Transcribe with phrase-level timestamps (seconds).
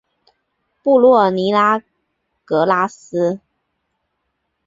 [0.81, 1.83] 布洛尼拉
[2.43, 3.39] 格拉斯。